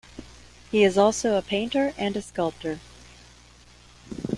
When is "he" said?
0.71-0.83